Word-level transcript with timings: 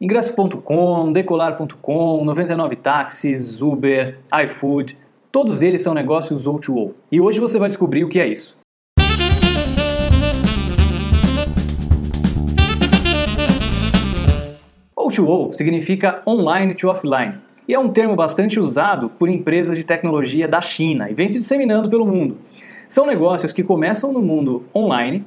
Ingresso.com, 0.00 1.10
Decolar.com, 1.10 2.24
99 2.24 2.76
Táxis, 2.76 3.60
Uber, 3.60 4.16
iFood, 4.44 4.96
todos 5.32 5.60
eles 5.60 5.82
são 5.82 5.92
negócios 5.92 6.46
O2O. 6.46 6.92
E 7.10 7.20
hoje 7.20 7.40
você 7.40 7.58
vai 7.58 7.68
descobrir 7.68 8.04
o 8.04 8.08
que 8.08 8.20
é 8.20 8.28
isso. 8.28 8.56
O2O 14.96 15.52
significa 15.54 16.22
online 16.24 16.76
to 16.76 16.86
offline 16.86 17.34
e 17.66 17.74
é 17.74 17.78
um 17.80 17.88
termo 17.88 18.14
bastante 18.14 18.60
usado 18.60 19.08
por 19.08 19.28
empresas 19.28 19.76
de 19.76 19.82
tecnologia 19.82 20.46
da 20.46 20.60
China 20.60 21.10
e 21.10 21.14
vem 21.14 21.26
se 21.26 21.40
disseminando 21.40 21.90
pelo 21.90 22.06
mundo. 22.06 22.38
São 22.88 23.04
negócios 23.04 23.52
que 23.52 23.64
começam 23.64 24.12
no 24.12 24.22
mundo 24.22 24.64
online 24.72 25.24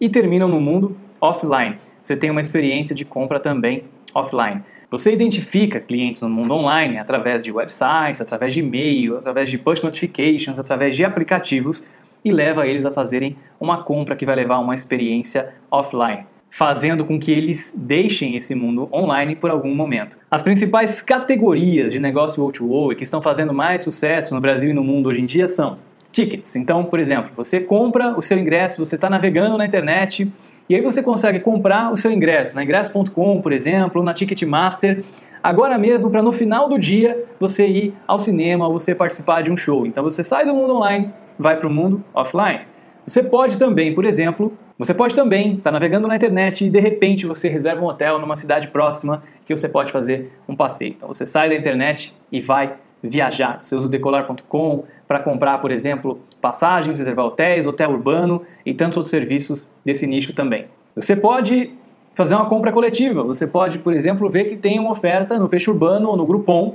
e 0.00 0.08
terminam 0.08 0.46
no 0.46 0.60
mundo 0.60 0.96
offline. 1.20 1.78
Você 2.00 2.16
tem 2.16 2.30
uma 2.30 2.40
experiência 2.40 2.94
de 2.94 3.04
compra 3.04 3.40
também 3.40 3.82
offline. 4.14 4.62
Você 4.90 5.12
identifica 5.12 5.80
clientes 5.80 6.22
no 6.22 6.28
mundo 6.28 6.54
online 6.54 6.98
através 6.98 7.42
de 7.42 7.50
websites, 7.50 8.20
através 8.20 8.54
de 8.54 8.60
e-mail, 8.60 9.16
através 9.16 9.50
de 9.50 9.58
push 9.58 9.82
notifications, 9.82 10.58
através 10.58 10.94
de 10.94 11.04
aplicativos 11.04 11.84
e 12.24 12.32
leva 12.32 12.66
eles 12.66 12.86
a 12.86 12.90
fazerem 12.90 13.36
uma 13.60 13.82
compra 13.82 14.16
que 14.16 14.24
vai 14.24 14.34
levar 14.34 14.54
a 14.54 14.60
uma 14.60 14.74
experiência 14.74 15.52
offline, 15.70 16.24
fazendo 16.50 17.04
com 17.04 17.18
que 17.18 17.30
eles 17.30 17.74
deixem 17.76 18.36
esse 18.36 18.54
mundo 18.54 18.88
online 18.92 19.36
por 19.36 19.50
algum 19.50 19.74
momento. 19.74 20.16
As 20.30 20.40
principais 20.40 21.02
categorias 21.02 21.92
de 21.92 22.00
negócio 22.00 22.42
O2O 22.42 22.96
que 22.96 23.04
estão 23.04 23.20
fazendo 23.20 23.52
mais 23.52 23.82
sucesso 23.82 24.34
no 24.34 24.40
Brasil 24.40 24.70
e 24.70 24.72
no 24.72 24.82
mundo 24.82 25.08
hoje 25.08 25.20
em 25.20 25.26
dia 25.26 25.46
são 25.46 25.76
tickets. 26.12 26.54
Então, 26.54 26.84
por 26.84 27.00
exemplo, 27.00 27.32
você 27.36 27.60
compra 27.60 28.16
o 28.16 28.22
seu 28.22 28.38
ingresso, 28.38 28.84
você 28.84 28.94
está 28.94 29.10
navegando 29.10 29.58
na 29.58 29.66
internet 29.66 30.30
e 30.68 30.74
aí 30.74 30.80
você 30.80 31.02
consegue 31.02 31.40
comprar 31.40 31.92
o 31.92 31.96
seu 31.96 32.10
ingresso 32.10 32.54
na 32.54 32.64
ingresso.com, 32.64 33.40
por 33.42 33.52
exemplo, 33.52 34.02
na 34.02 34.14
Ticketmaster, 34.14 35.04
agora 35.42 35.76
mesmo 35.76 36.10
para 36.10 36.22
no 36.22 36.32
final 36.32 36.68
do 36.68 36.78
dia 36.78 37.24
você 37.38 37.66
ir 37.66 37.94
ao 38.06 38.18
cinema 38.18 38.66
ou 38.66 38.78
você 38.78 38.94
participar 38.94 39.42
de 39.42 39.50
um 39.50 39.56
show. 39.56 39.86
Então 39.86 40.02
você 40.02 40.24
sai 40.24 40.46
do 40.46 40.54
mundo 40.54 40.74
online, 40.76 41.10
vai 41.38 41.56
para 41.56 41.68
o 41.68 41.70
mundo 41.70 42.02
offline. 42.14 42.60
Você 43.06 43.22
pode 43.22 43.58
também, 43.58 43.94
por 43.94 44.06
exemplo, 44.06 44.56
você 44.78 44.94
pode 44.94 45.14
também 45.14 45.52
estar 45.52 45.64
tá 45.64 45.72
navegando 45.72 46.08
na 46.08 46.16
internet 46.16 46.64
e 46.64 46.70
de 46.70 46.80
repente 46.80 47.26
você 47.26 47.48
reserva 47.48 47.82
um 47.82 47.86
hotel 47.86 48.18
numa 48.18 48.34
cidade 48.34 48.68
próxima 48.68 49.22
que 49.44 49.54
você 49.54 49.68
pode 49.68 49.92
fazer 49.92 50.32
um 50.48 50.56
passeio. 50.56 50.94
Então 50.96 51.08
você 51.08 51.26
sai 51.26 51.50
da 51.50 51.54
internet 51.54 52.14
e 52.32 52.40
vai 52.40 52.72
viajar. 53.02 53.58
Você 53.62 53.76
usa 53.76 53.86
o 53.86 53.90
decolar.com 53.90 54.84
para 55.06 55.20
comprar, 55.20 55.58
por 55.58 55.70
exemplo, 55.70 56.20
passagens, 56.44 56.98
reservar 56.98 57.24
hotéis, 57.24 57.66
hotel 57.66 57.90
urbano 57.90 58.42
e 58.66 58.74
tantos 58.74 58.98
outros 58.98 59.10
serviços 59.10 59.66
desse 59.82 60.06
nicho 60.06 60.34
também. 60.34 60.66
Você 60.94 61.16
pode 61.16 61.72
fazer 62.14 62.34
uma 62.34 62.44
compra 62.44 62.70
coletiva. 62.70 63.22
Você 63.22 63.46
pode, 63.46 63.78
por 63.78 63.94
exemplo, 63.94 64.28
ver 64.28 64.44
que 64.44 64.56
tem 64.56 64.78
uma 64.78 64.92
oferta 64.92 65.38
no 65.38 65.48
Peixe 65.48 65.70
Urbano 65.70 66.10
ou 66.10 66.18
no 66.18 66.26
Groupon, 66.26 66.74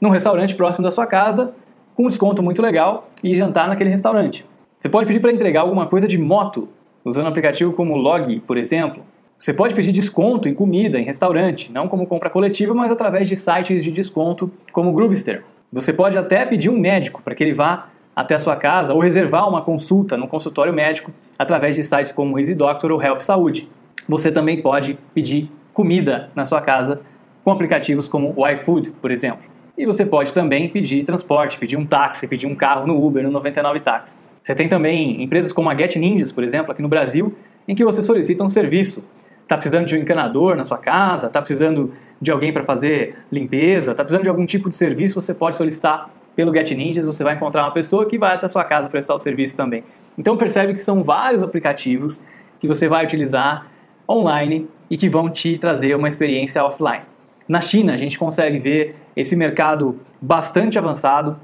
num 0.00 0.08
restaurante 0.08 0.54
próximo 0.54 0.82
da 0.82 0.90
sua 0.90 1.06
casa, 1.06 1.52
com 1.94 2.04
um 2.04 2.08
desconto 2.08 2.42
muito 2.42 2.62
legal 2.62 3.10
e 3.22 3.36
jantar 3.36 3.68
naquele 3.68 3.90
restaurante. 3.90 4.46
Você 4.78 4.88
pode 4.88 5.06
pedir 5.06 5.20
para 5.20 5.30
entregar 5.30 5.60
alguma 5.60 5.86
coisa 5.86 6.08
de 6.08 6.16
moto, 6.16 6.66
usando 7.04 7.26
um 7.26 7.28
aplicativo 7.28 7.74
como 7.74 7.96
Log, 7.96 8.40
por 8.46 8.56
exemplo. 8.56 9.02
Você 9.36 9.52
pode 9.52 9.74
pedir 9.74 9.92
desconto 9.92 10.48
em 10.48 10.54
comida, 10.54 10.98
em 10.98 11.04
restaurante, 11.04 11.70
não 11.70 11.86
como 11.86 12.06
compra 12.06 12.30
coletiva, 12.30 12.72
mas 12.72 12.90
através 12.90 13.28
de 13.28 13.36
sites 13.36 13.84
de 13.84 13.90
desconto 13.90 14.50
como 14.72 14.94
Grubster. 14.94 15.44
Você 15.70 15.92
pode 15.92 16.16
até 16.16 16.46
pedir 16.46 16.70
um 16.70 16.78
médico 16.78 17.20
para 17.22 17.34
que 17.34 17.44
ele 17.44 17.52
vá 17.52 17.90
até 18.16 18.34
a 18.34 18.38
sua 18.38 18.56
casa 18.56 18.94
ou 18.94 19.00
reservar 19.00 19.46
uma 19.46 19.60
consulta 19.60 20.16
no 20.16 20.26
consultório 20.26 20.72
médico 20.72 21.12
através 21.38 21.76
de 21.76 21.84
sites 21.84 22.10
como 22.10 22.38
EasyDoctor 22.38 22.90
ou 22.90 23.02
Help 23.02 23.20
Saúde. 23.20 23.68
Você 24.08 24.32
também 24.32 24.62
pode 24.62 24.98
pedir 25.12 25.50
comida 25.74 26.30
na 26.34 26.46
sua 26.46 26.62
casa 26.62 27.02
com 27.44 27.50
aplicativos 27.50 28.08
como 28.08 28.32
o 28.34 28.48
iFood, 28.48 28.92
por 29.02 29.10
exemplo. 29.10 29.44
E 29.76 29.84
você 29.84 30.06
pode 30.06 30.32
também 30.32 30.70
pedir 30.70 31.04
transporte, 31.04 31.58
pedir 31.58 31.76
um 31.76 31.84
táxi, 31.84 32.26
pedir 32.26 32.46
um 32.46 32.54
carro 32.54 32.86
no 32.86 33.04
Uber, 33.04 33.22
no 33.22 33.30
99 33.30 33.80
Táxis. 33.80 34.32
Você 34.42 34.54
tem 34.54 34.68
também 34.68 35.22
empresas 35.22 35.52
como 35.52 35.68
a 35.68 35.76
Get 35.76 35.96
Ninjas, 35.96 36.32
por 36.32 36.42
exemplo, 36.42 36.72
aqui 36.72 36.80
no 36.80 36.88
Brasil, 36.88 37.36
em 37.68 37.74
que 37.74 37.84
você 37.84 38.00
solicita 38.00 38.42
um 38.42 38.48
serviço 38.48 39.04
está 39.46 39.56
precisando 39.56 39.86
de 39.86 39.94
um 39.94 39.98
encanador 39.98 40.56
na 40.56 40.64
sua 40.64 40.76
casa, 40.76 41.28
está 41.28 41.40
precisando 41.40 41.92
de 42.20 42.32
alguém 42.32 42.52
para 42.52 42.64
fazer 42.64 43.16
limpeza, 43.30 43.92
está 43.92 44.02
precisando 44.02 44.24
de 44.24 44.28
algum 44.28 44.44
tipo 44.44 44.68
de 44.68 44.74
serviço, 44.74 45.20
você 45.20 45.32
pode 45.32 45.56
solicitar 45.56 46.10
pelo 46.36 46.54
Get 46.54 46.70
Ninjas, 46.72 47.06
você 47.06 47.24
vai 47.24 47.34
encontrar 47.34 47.62
uma 47.62 47.72
pessoa 47.72 48.06
que 48.06 48.18
vai 48.18 48.34
até 48.34 48.44
a 48.44 48.48
sua 48.48 48.62
casa 48.62 48.90
prestar 48.90 49.14
o 49.14 49.18
serviço 49.18 49.56
também. 49.56 49.82
Então 50.18 50.36
percebe 50.36 50.74
que 50.74 50.80
são 50.80 51.02
vários 51.02 51.42
aplicativos 51.42 52.20
que 52.60 52.68
você 52.68 52.88
vai 52.88 53.04
utilizar 53.04 53.66
online 54.08 54.68
e 54.90 54.96
que 54.96 55.08
vão 55.08 55.30
te 55.30 55.58
trazer 55.58 55.96
uma 55.96 56.06
experiência 56.06 56.62
offline. 56.62 57.02
Na 57.48 57.60
China, 57.60 57.94
a 57.94 57.96
gente 57.96 58.18
consegue 58.18 58.58
ver 58.58 58.96
esse 59.16 59.34
mercado 59.34 59.98
bastante 60.20 60.78
avançado. 60.78 61.36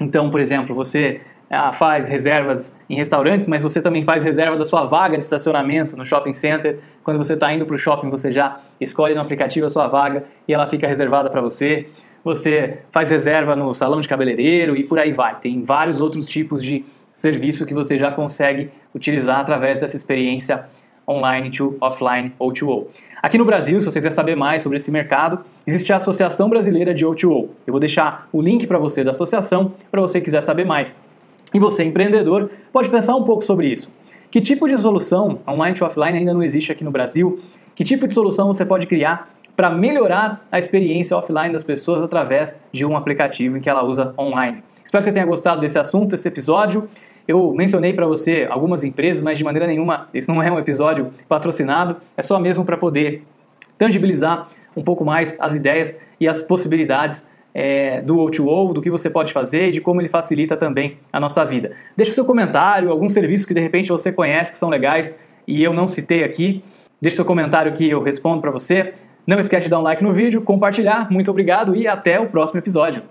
Então, 0.00 0.30
por 0.30 0.40
exemplo, 0.40 0.74
você 0.74 1.20
ah, 1.50 1.72
faz 1.72 2.08
reservas 2.08 2.74
em 2.88 2.96
restaurantes, 2.96 3.46
mas 3.46 3.62
você 3.62 3.80
também 3.80 4.04
faz 4.04 4.24
reserva 4.24 4.56
da 4.56 4.64
sua 4.64 4.84
vaga 4.84 5.16
de 5.16 5.22
estacionamento 5.22 5.96
no 5.96 6.04
shopping 6.04 6.32
center. 6.32 6.78
Quando 7.02 7.16
você 7.16 7.34
está 7.34 7.52
indo 7.52 7.64
para 7.66 7.74
o 7.74 7.78
shopping, 7.78 8.10
você 8.10 8.30
já 8.30 8.60
escolhe 8.80 9.14
no 9.14 9.20
aplicativo 9.20 9.66
a 9.66 9.70
sua 9.70 9.88
vaga 9.88 10.24
e 10.46 10.52
ela 10.52 10.68
fica 10.68 10.86
reservada 10.86 11.30
para 11.30 11.40
você. 11.40 11.88
Você 12.28 12.80
faz 12.92 13.10
reserva 13.10 13.56
no 13.56 13.72
salão 13.72 14.02
de 14.02 14.06
cabeleireiro 14.06 14.76
e 14.76 14.84
por 14.84 14.98
aí 14.98 15.12
vai. 15.12 15.40
Tem 15.40 15.64
vários 15.64 15.98
outros 15.98 16.26
tipos 16.26 16.62
de 16.62 16.84
serviço 17.14 17.64
que 17.64 17.72
você 17.72 17.98
já 17.98 18.12
consegue 18.12 18.70
utilizar 18.94 19.40
através 19.40 19.80
dessa 19.80 19.96
experiência 19.96 20.66
online 21.08 21.50
to 21.50 21.74
offline 21.80 22.30
O2O. 22.38 22.88
Aqui 23.22 23.38
no 23.38 23.46
Brasil, 23.46 23.80
se 23.80 23.86
você 23.86 23.98
quiser 23.98 24.10
saber 24.10 24.36
mais 24.36 24.62
sobre 24.62 24.76
esse 24.76 24.90
mercado, 24.90 25.40
existe 25.66 25.90
a 25.90 25.96
Associação 25.96 26.50
Brasileira 26.50 26.92
de 26.92 27.06
O2O. 27.06 27.48
Eu 27.66 27.72
vou 27.72 27.80
deixar 27.80 28.28
o 28.30 28.42
link 28.42 28.66
para 28.66 28.78
você 28.78 29.02
da 29.02 29.12
associação 29.12 29.72
para 29.90 30.02
você 30.02 30.20
quiser 30.20 30.42
saber 30.42 30.66
mais. 30.66 31.00
E 31.54 31.58
você, 31.58 31.82
empreendedor, 31.82 32.50
pode 32.70 32.90
pensar 32.90 33.16
um 33.16 33.24
pouco 33.24 33.42
sobre 33.42 33.68
isso. 33.68 33.90
Que 34.30 34.42
tipo 34.42 34.68
de 34.68 34.76
solução 34.76 35.38
online 35.48 35.78
to 35.78 35.82
offline 35.86 36.18
ainda 36.18 36.34
não 36.34 36.42
existe 36.42 36.70
aqui 36.72 36.84
no 36.84 36.90
Brasil? 36.90 37.40
Que 37.74 37.84
tipo 37.84 38.06
de 38.06 38.12
solução 38.12 38.48
você 38.48 38.66
pode 38.66 38.86
criar 38.86 39.30
para 39.58 39.70
melhorar 39.70 40.46
a 40.52 40.56
experiência 40.56 41.16
offline 41.16 41.52
das 41.52 41.64
pessoas 41.64 42.00
através 42.00 42.54
de 42.70 42.86
um 42.86 42.96
aplicativo 42.96 43.56
em 43.56 43.60
que 43.60 43.68
ela 43.68 43.82
usa 43.82 44.14
online? 44.16 44.62
Espero 44.84 45.02
que 45.02 45.10
você 45.10 45.12
tenha 45.12 45.26
gostado 45.26 45.60
desse 45.60 45.76
assunto, 45.76 46.12
desse 46.12 46.28
episódio. 46.28 46.88
Eu 47.26 47.52
mencionei 47.52 47.92
para 47.92 48.06
você 48.06 48.46
algumas 48.48 48.84
empresas, 48.84 49.20
mas 49.20 49.36
de 49.36 49.42
maneira 49.42 49.66
nenhuma 49.66 50.08
esse 50.14 50.28
não 50.28 50.40
é 50.40 50.48
um 50.48 50.60
episódio 50.60 51.10
patrocinado, 51.28 51.96
é 52.16 52.22
só 52.22 52.38
mesmo 52.38 52.64
para 52.64 52.76
poder 52.76 53.24
tangibilizar 53.76 54.48
um 54.76 54.82
pouco 54.84 55.04
mais 55.04 55.36
as 55.40 55.56
ideias 55.56 55.98
e 56.20 56.28
as 56.28 56.40
possibilidades 56.40 57.28
é, 57.52 58.00
do 58.00 58.14
O2O, 58.14 58.72
do 58.72 58.80
que 58.80 58.90
você 58.90 59.10
pode 59.10 59.32
fazer 59.32 59.70
e 59.70 59.72
de 59.72 59.80
como 59.80 60.00
ele 60.00 60.08
facilita 60.08 60.56
também 60.56 60.98
a 61.12 61.18
nossa 61.18 61.44
vida. 61.44 61.72
Deixe 61.96 62.12
seu 62.12 62.24
comentário, 62.24 62.92
alguns 62.92 63.12
serviços 63.12 63.44
que 63.44 63.54
de 63.54 63.60
repente 63.60 63.88
você 63.88 64.12
conhece 64.12 64.52
que 64.52 64.58
são 64.58 64.68
legais 64.68 65.18
e 65.48 65.64
eu 65.64 65.72
não 65.72 65.88
citei 65.88 66.22
aqui. 66.22 66.62
Deixe 67.02 67.16
seu 67.16 67.24
comentário 67.24 67.72
que 67.72 67.90
eu 67.90 68.00
respondo 68.00 68.40
para 68.40 68.52
você. 68.52 68.94
Não 69.28 69.38
esquece 69.38 69.64
de 69.64 69.68
dar 69.68 69.78
um 69.78 69.82
like 69.82 70.02
no 70.02 70.14
vídeo, 70.14 70.40
compartilhar. 70.40 71.10
Muito 71.10 71.30
obrigado 71.30 71.76
e 71.76 71.86
até 71.86 72.18
o 72.18 72.28
próximo 72.28 72.58
episódio. 72.58 73.02